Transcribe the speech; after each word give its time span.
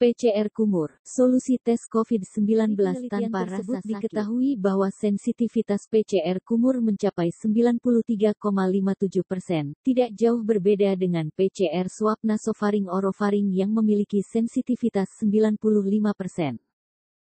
PCR 0.00 0.48
kumur, 0.48 0.96
solusi 1.04 1.60
tes 1.60 1.84
COVID-19 1.84 2.72
Penelitian 2.72 3.04
tanpa 3.12 3.44
rasa 3.44 3.84
sakit. 3.84 4.08
Diketahui 4.08 4.56
bahwa 4.56 4.88
sensitivitas 4.88 5.84
PCR 5.92 6.40
kumur 6.40 6.80
mencapai 6.80 7.28
93,57 7.28 8.32
persen, 9.28 9.76
tidak 9.84 10.08
jauh 10.16 10.40
berbeda 10.40 10.96
dengan 10.96 11.28
PCR 11.36 11.92
swab 11.92 12.16
nasofaring 12.24 12.88
orofaring 12.88 13.52
yang 13.52 13.76
memiliki 13.76 14.24
sensitivitas 14.24 15.12
95 15.20 15.60
persen. 16.16 16.56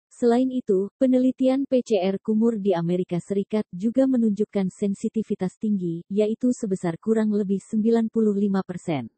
Selain 0.07 0.47
itu, 0.55 0.95
penelitian 0.95 1.67
PCR 1.67 2.23
kumur 2.23 2.55
di 2.55 2.71
Amerika 2.79 3.19
Serikat 3.19 3.67
juga 3.75 4.07
menunjukkan 4.07 4.71
sensitivitas 4.71 5.59
tinggi, 5.59 6.07
yaitu 6.07 6.55
sebesar 6.55 7.03
kurang 7.03 7.35
lebih 7.35 7.59
95 7.59 8.15
persen. 8.63 9.11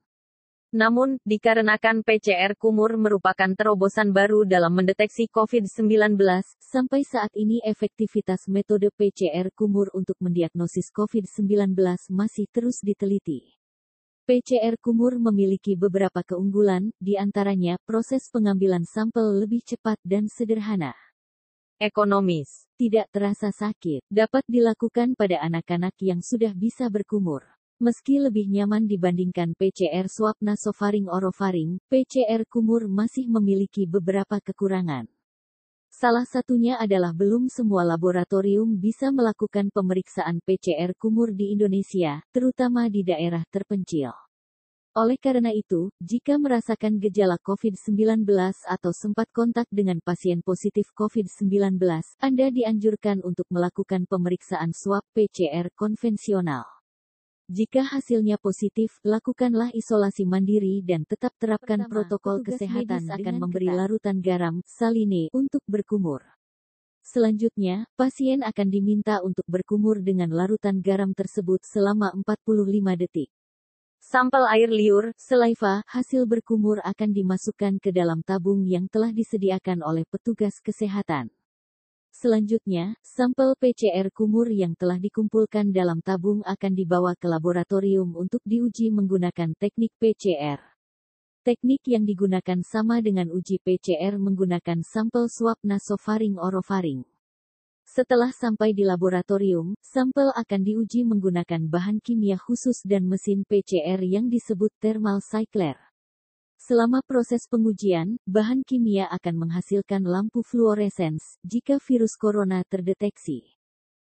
Namun, 0.73 1.21
dikarenakan 1.29 2.01
PCR 2.01 2.57
kumur 2.57 2.97
merupakan 2.97 3.53
terobosan 3.53 4.09
baru 4.17 4.49
dalam 4.49 4.73
mendeteksi 4.73 5.29
COVID-19, 5.29 6.17
sampai 6.65 7.05
saat 7.05 7.29
ini 7.37 7.61
efektivitas 7.61 8.49
metode 8.49 8.89
PCR 8.97 9.53
kumur 9.53 9.93
untuk 9.93 10.17
mendiagnosis 10.25 10.89
COVID-19 10.97 11.77
masih 12.09 12.49
terus 12.49 12.81
diteliti. 12.81 13.53
PCR 14.25 14.81
kumur 14.81 15.21
memiliki 15.21 15.77
beberapa 15.77 16.25
keunggulan, 16.25 16.89
di 16.97 17.21
antaranya 17.21 17.77
proses 17.85 18.33
pengambilan 18.33 18.89
sampel 18.89 19.45
lebih 19.45 19.61
cepat 19.69 20.01
dan 20.01 20.25
sederhana. 20.25 20.97
Ekonomis, 21.77 22.65
tidak 22.81 23.13
terasa 23.13 23.53
sakit, 23.53 24.09
dapat 24.09 24.41
dilakukan 24.49 25.21
pada 25.21 25.37
anak-anak 25.45 25.93
yang 26.01 26.25
sudah 26.25 26.57
bisa 26.57 26.89
berkumur. 26.89 27.45
Meski 27.83 28.23
lebih 28.23 28.47
nyaman 28.47 28.87
dibandingkan 28.87 29.59
PCR 29.59 30.07
swab 30.07 30.39
nasofaring 30.39 31.11
orofaring, 31.11 31.83
PCR 31.91 32.47
kumur 32.47 32.87
masih 32.87 33.27
memiliki 33.27 33.91
beberapa 33.91 34.39
kekurangan. 34.39 35.11
Salah 35.91 36.23
satunya 36.23 36.79
adalah 36.79 37.11
belum 37.11 37.51
semua 37.51 37.83
laboratorium 37.83 38.79
bisa 38.79 39.11
melakukan 39.11 39.75
pemeriksaan 39.75 40.39
PCR 40.47 40.95
kumur 40.95 41.35
di 41.35 41.59
Indonesia, 41.59 42.23
terutama 42.31 42.87
di 42.87 43.03
daerah 43.03 43.43
terpencil. 43.51 44.15
Oleh 44.95 45.19
karena 45.19 45.51
itu, 45.51 45.91
jika 45.99 46.39
merasakan 46.39 47.03
gejala 47.03 47.35
COVID-19 47.43 48.23
atau 48.63 48.95
sempat 48.95 49.27
kontak 49.35 49.67
dengan 49.75 49.99
pasien 49.99 50.39
positif 50.47 50.95
COVID-19, 50.95 51.83
Anda 52.23 52.47
dianjurkan 52.47 53.27
untuk 53.27 53.51
melakukan 53.51 54.07
pemeriksaan 54.07 54.71
swab 54.71 55.03
PCR 55.19 55.67
konvensional. 55.75 56.82
Jika 57.53 57.85
hasilnya 57.85 58.41
positif, 58.41 58.97
lakukanlah 59.05 59.77
isolasi 59.77 60.25
mandiri 60.25 60.81
dan 60.81 61.05
tetap 61.05 61.37
terapkan 61.37 61.85
Pertama, 61.85 61.93
protokol 61.93 62.41
kesehatan 62.41 63.13
akan 63.13 63.35
memberi 63.37 63.69
ketat. 63.69 63.77
larutan 63.77 64.17
garam, 64.25 64.65
saline, 64.65 65.29
untuk 65.37 65.61
berkumur. 65.69 66.25
Selanjutnya, 67.05 67.85
pasien 67.93 68.41
akan 68.41 68.69
diminta 68.73 69.21
untuk 69.21 69.45
berkumur 69.45 70.01
dengan 70.01 70.33
larutan 70.33 70.81
garam 70.81 71.13
tersebut 71.13 71.61
selama 71.69 72.17
45 72.17 72.97
detik. 72.97 73.29
sampel 74.01 74.49
air 74.49 74.73
liur, 74.73 75.13
Saliva, 75.21 75.85
hasil 75.93 76.25
berkumur 76.25 76.81
akan 76.81 77.13
dimasukkan 77.13 77.85
ke 77.85 77.93
dalam 77.93 78.25
tabung 78.25 78.65
yang 78.65 78.89
telah 78.89 79.13
disediakan 79.13 79.85
oleh 79.85 80.09
petugas 80.09 80.57
kesehatan. 80.65 81.29
Selanjutnya, 82.13 82.93
sampel 83.01 83.57
PCR 83.57 84.13
kumur 84.13 84.53
yang 84.53 84.77
telah 84.77 85.01
dikumpulkan 85.01 85.73
dalam 85.73 86.05
tabung 86.05 86.45
akan 86.45 86.73
dibawa 86.77 87.17
ke 87.17 87.25
laboratorium 87.25 88.13
untuk 88.21 88.45
diuji 88.45 88.93
menggunakan 88.93 89.57
teknik 89.57 89.97
PCR. 89.97 90.61
Teknik 91.41 91.83
yang 91.89 92.05
digunakan 92.05 92.61
sama 92.61 93.01
dengan 93.01 93.33
uji 93.33 93.59
PCR 93.65 94.21
menggunakan 94.21 94.85
sampel 94.85 95.27
swab 95.33 95.57
nasofaring 95.65 96.37
orofaring. 96.37 97.03
Setelah 97.83 98.33
sampai 98.33 98.77
di 98.77 98.85
laboratorium, 98.85 99.73
sampel 99.81 100.37
akan 100.37 100.61
diuji 100.63 101.09
menggunakan 101.09 101.65
bahan 101.65 101.99
kimia 102.05 102.37
khusus 102.37 102.85
dan 102.85 103.09
mesin 103.09 103.43
PCR 103.49 104.05
yang 104.05 104.29
disebut 104.29 104.71
thermal 104.79 105.25
cycler. 105.25 105.92
Selama 106.63 107.03
proses 107.03 107.51
pengujian, 107.51 108.23
bahan 108.23 108.63
kimia 108.63 109.11
akan 109.11 109.35
menghasilkan 109.35 110.07
lampu 110.07 110.47
fluoresens 110.47 111.35
jika 111.43 111.83
virus 111.83 112.15
corona 112.15 112.63
terdeteksi. 112.63 113.59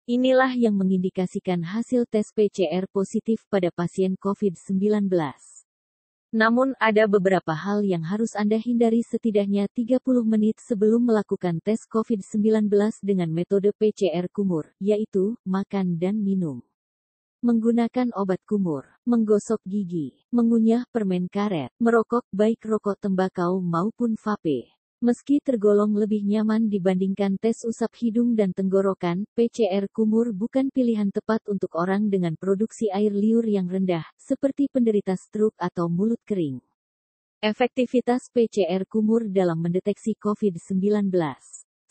Inilah 0.07 0.55
yang 0.55 0.79
mengindikasikan 0.79 1.59
hasil 1.67 2.07
tes 2.07 2.31
PCR 2.31 2.87
positif 2.87 3.43
pada 3.51 3.67
pasien 3.75 4.15
COVID-19. 4.15 5.11
Namun, 6.31 6.71
ada 6.79 7.03
beberapa 7.11 7.51
hal 7.51 7.83
yang 7.83 8.07
harus 8.07 8.31
Anda 8.31 8.55
hindari 8.55 9.03
setidaknya 9.03 9.67
30 9.75 9.99
menit 10.23 10.63
sebelum 10.63 11.03
melakukan 11.03 11.59
tes 11.59 11.83
COVID-19 11.83 12.71
dengan 13.03 13.27
metode 13.27 13.75
PCR 13.75 14.31
kumur, 14.31 14.71
yaitu 14.79 15.35
makan 15.43 15.99
dan 15.99 16.23
minum. 16.23 16.63
Menggunakan 17.37 18.17
obat 18.17 18.41
kumur, 18.49 18.89
menggosok 19.05 19.61
gigi, 19.61 20.25
mengunyah 20.33 20.89
permen 20.89 21.29
karet, 21.29 21.69
merokok 21.77 22.25
baik 22.33 22.65
rokok 22.65 22.97
tembakau 22.97 23.61
maupun 23.61 24.17
vape. 24.17 24.73
Meski 25.05 25.37
tergolong 25.37 25.93
lebih 25.93 26.25
nyaman 26.25 26.65
dibandingkan 26.65 27.37
tes 27.37 27.61
usap 27.61 27.93
hidung 28.01 28.33
dan 28.33 28.57
tenggorokan, 28.57 29.29
PCR 29.37 29.85
kumur 29.93 30.33
bukan 30.33 30.73
pilihan 30.73 31.13
tepat 31.13 31.45
untuk 31.45 31.77
orang 31.77 32.09
dengan 32.09 32.33
produksi 32.33 32.89
air 32.89 33.13
liur 33.13 33.45
yang 33.45 33.69
rendah, 33.69 34.09
seperti 34.17 34.65
penderita 34.73 35.13
stroke 35.13 35.61
atau 35.61 35.85
mulut 35.93 36.17
kering. 36.25 36.57
Efektivitas 37.37 38.33
PCR 38.33 38.81
kumur 38.89 39.29
dalam 39.29 39.61
mendeteksi 39.61 40.17
COVID-19 40.17 41.13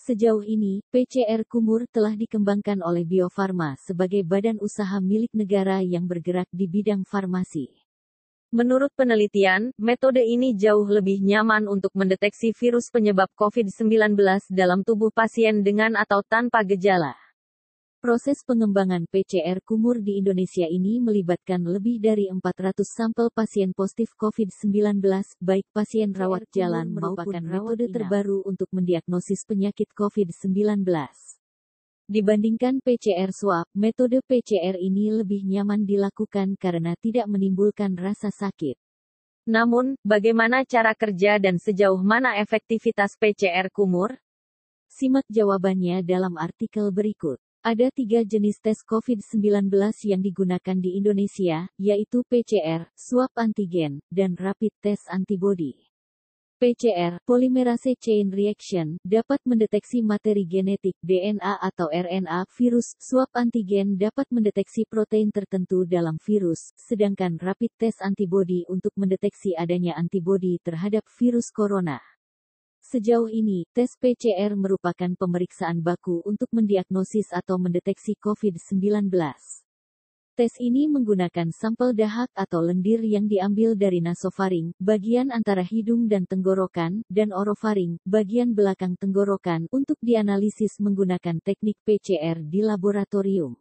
Sejauh 0.07 0.47
ini, 0.47 0.87
PCR 0.95 1.43
kumur 1.43 1.83
telah 1.91 2.15
dikembangkan 2.15 2.79
oleh 2.79 3.03
Bio 3.03 3.27
Farma 3.27 3.75
sebagai 3.75 4.23
badan 4.23 4.55
usaha 4.63 5.03
milik 5.03 5.35
negara 5.35 5.83
yang 5.83 6.07
bergerak 6.07 6.47
di 6.55 6.71
bidang 6.71 7.03
farmasi. 7.03 7.75
Menurut 8.55 8.95
penelitian, 8.95 9.75
metode 9.75 10.23
ini 10.23 10.55
jauh 10.55 10.87
lebih 10.87 11.19
nyaman 11.27 11.67
untuk 11.67 11.91
mendeteksi 11.99 12.55
virus 12.55 12.87
penyebab 12.95 13.27
COVID-19 13.35 14.15
dalam 14.55 14.87
tubuh 14.87 15.11
pasien 15.11 15.67
dengan 15.67 15.99
atau 15.99 16.23
tanpa 16.23 16.63
gejala. 16.63 17.26
Proses 18.07 18.47
pengembangan 18.47 19.11
PCR 19.11 19.59
kumur 19.67 19.99
di 19.99 20.23
Indonesia 20.23 20.63
ini 20.63 21.03
melibatkan 21.03 21.59
lebih 21.67 21.99
dari 21.99 22.31
400 22.31 22.87
sampel 22.87 23.35
pasien 23.35 23.75
positif 23.75 24.15
COVID-19, 24.15 25.03
baik 25.43 25.67
pasien 25.75 26.15
rawat 26.15 26.47
jalan 26.55 26.87
maupun 26.95 27.35
rawat 27.35 27.75
metode 27.75 27.91
terbaru 27.91 28.47
untuk 28.47 28.71
mendiagnosis 28.71 29.43
penyakit 29.43 29.91
COVID-19. 29.91 30.87
Dibandingkan 32.07 32.79
PCR 32.79 33.35
swab, 33.35 33.67
metode 33.75 34.23
PCR 34.23 34.79
ini 34.79 35.11
lebih 35.11 35.43
nyaman 35.43 35.83
dilakukan 35.83 36.55
karena 36.63 36.95
tidak 37.03 37.27
menimbulkan 37.27 37.99
rasa 37.99 38.31
sakit. 38.31 38.79
Namun, 39.51 39.99
bagaimana 40.07 40.63
cara 40.63 40.95
kerja 40.95 41.43
dan 41.43 41.59
sejauh 41.59 41.99
mana 41.99 42.39
efektivitas 42.39 43.19
PCR 43.19 43.67
kumur? 43.75 44.15
Simak 44.87 45.27
jawabannya 45.27 46.07
dalam 46.07 46.39
artikel 46.39 46.95
berikut. 46.95 47.43
Ada 47.67 47.91
tiga 47.91 48.23
jenis 48.23 48.63
tes 48.63 48.79
COVID-19 48.87 49.43
yang 50.07 50.23
digunakan 50.23 50.79
di 50.79 51.03
Indonesia, 51.03 51.67
yaitu 51.75 52.23
PCR, 52.23 52.87
swab 52.95 53.35
antigen, 53.35 53.99
dan 54.07 54.39
rapid 54.39 54.71
test 54.79 55.11
antibody. 55.11 55.75
PCR, 56.63 57.19
polymerase 57.27 57.99
chain 57.99 58.31
reaction, 58.31 59.03
dapat 59.03 59.43
mendeteksi 59.43 59.99
materi 59.99 60.47
genetik 60.47 60.95
DNA 61.03 61.59
atau 61.59 61.91
RNA 61.91 62.47
virus, 62.55 62.95
swab 63.03 63.35
antigen 63.35 63.99
dapat 63.99 64.31
mendeteksi 64.31 64.87
protein 64.87 65.35
tertentu 65.35 65.83
dalam 65.91 66.23
virus, 66.23 66.71
sedangkan 66.79 67.35
rapid 67.35 67.75
test 67.83 67.99
antibody 67.99 68.63
untuk 68.71 68.95
mendeteksi 68.95 69.59
adanya 69.59 69.99
antibody 69.99 70.63
terhadap 70.63 71.03
virus 71.19 71.51
corona. 71.51 71.99
Sejauh 72.87 73.27
ini, 73.27 73.67
tes 73.75 73.99
PCR 73.99 74.55
merupakan 74.55 75.11
pemeriksaan 75.19 75.83
baku 75.83 76.23
untuk 76.23 76.47
mendiagnosis 76.55 77.35
atau 77.35 77.59
mendeteksi 77.59 78.15
COVID-19. 78.15 79.11
Tes 80.39 80.55
ini 80.63 80.87
menggunakan 80.87 81.51
sampel 81.51 81.99
dahak 81.99 82.31
atau 82.39 82.63
lendir 82.63 83.03
yang 83.03 83.27
diambil 83.27 83.75
dari 83.75 83.99
nasofaring, 83.99 84.71
bagian 84.79 85.35
antara 85.35 85.67
hidung 85.67 86.07
dan 86.07 86.31
tenggorokan, 86.31 87.03
dan 87.11 87.35
orofaring, 87.35 87.99
bagian 88.07 88.55
belakang 88.55 88.95
tenggorokan, 89.03 89.67
untuk 89.75 89.99
dianalisis 89.99 90.79
menggunakan 90.79 91.43
teknik 91.43 91.75
PCR 91.83 92.39
di 92.39 92.63
laboratorium. 92.63 93.59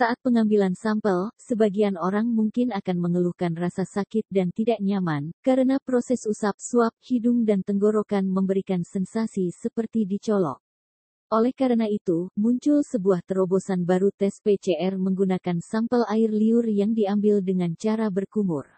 Saat 0.00 0.16
pengambilan 0.24 0.72
sampel, 0.72 1.28
sebagian 1.36 2.00
orang 2.00 2.24
mungkin 2.24 2.72
akan 2.72 3.04
mengeluhkan 3.04 3.52
rasa 3.52 3.84
sakit 3.84 4.24
dan 4.32 4.48
tidak 4.48 4.80
nyaman, 4.80 5.28
karena 5.44 5.76
proses 5.76 6.24
usap 6.24 6.56
suap 6.56 6.96
hidung 7.04 7.44
dan 7.44 7.60
tenggorokan 7.60 8.24
memberikan 8.24 8.80
sensasi 8.80 9.52
seperti 9.52 10.08
dicolok. 10.08 10.56
Oleh 11.28 11.52
karena 11.52 11.84
itu, 11.84 12.32
muncul 12.32 12.80
sebuah 12.80 13.20
terobosan 13.28 13.84
baru 13.84 14.08
tes 14.16 14.40
PCR 14.40 14.96
menggunakan 14.96 15.60
sampel 15.60 16.08
air 16.08 16.32
liur 16.32 16.64
yang 16.64 16.96
diambil 16.96 17.44
dengan 17.44 17.76
cara 17.76 18.08
berkumur. 18.08 18.72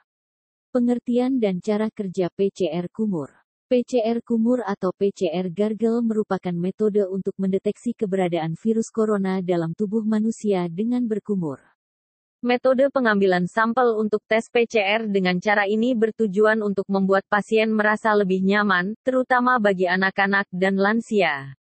Pengertian 0.75 1.39
dan 1.39 1.63
cara 1.63 1.87
kerja 1.95 2.35
PCR 2.35 2.91
kumur. 2.91 3.31
PCR 3.73 4.21
kumur 4.21 4.61
atau 4.69 4.93
PCR 4.93 5.49
gargle 5.49 6.05
merupakan 6.05 6.53
metode 6.53 7.09
untuk 7.09 7.33
mendeteksi 7.41 7.97
keberadaan 7.97 8.53
virus 8.53 8.93
corona 8.93 9.41
dalam 9.41 9.73
tubuh 9.73 10.05
manusia 10.05 10.69
dengan 10.69 11.09
berkumur. 11.09 11.57
Metode 12.45 12.93
pengambilan 12.93 13.49
sampel 13.49 13.97
untuk 13.97 14.21
tes 14.29 14.45
PCR 14.53 15.09
dengan 15.09 15.41
cara 15.41 15.65
ini 15.65 15.97
bertujuan 15.97 16.61
untuk 16.61 16.85
membuat 16.93 17.25
pasien 17.33 17.73
merasa 17.73 18.13
lebih 18.13 18.45
nyaman, 18.45 18.93
terutama 19.09 19.57
bagi 19.57 19.89
anak-anak 19.89 20.53
dan 20.53 20.77
lansia. 20.77 21.57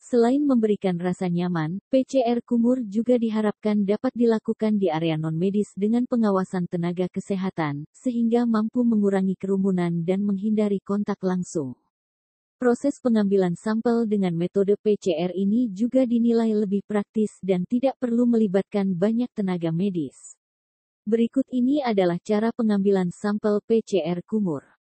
Selain 0.00 0.40
memberikan 0.40 0.96
rasa 0.96 1.28
nyaman, 1.28 1.76
PCR 1.92 2.40
kumur 2.40 2.80
juga 2.88 3.20
diharapkan 3.20 3.84
dapat 3.84 4.08
dilakukan 4.16 4.80
di 4.80 4.88
area 4.88 5.20
non-medis 5.20 5.76
dengan 5.76 6.08
pengawasan 6.08 6.64
tenaga 6.72 7.04
kesehatan, 7.12 7.84
sehingga 7.92 8.48
mampu 8.48 8.80
mengurangi 8.80 9.36
kerumunan 9.36 10.00
dan 10.00 10.24
menghindari 10.24 10.80
kontak 10.80 11.20
langsung. 11.20 11.76
Proses 12.56 12.96
pengambilan 13.04 13.60
sampel 13.60 14.08
dengan 14.08 14.32
metode 14.32 14.80
PCR 14.80 15.36
ini 15.36 15.68
juga 15.68 16.08
dinilai 16.08 16.56
lebih 16.56 16.80
praktis 16.88 17.36
dan 17.44 17.68
tidak 17.68 18.00
perlu 18.00 18.24
melibatkan 18.24 18.96
banyak 18.96 19.28
tenaga 19.36 19.68
medis. 19.68 20.40
Berikut 21.04 21.44
ini 21.52 21.84
adalah 21.84 22.16
cara 22.24 22.56
pengambilan 22.56 23.12
sampel 23.12 23.60
PCR 23.68 24.24
kumur. 24.24 24.69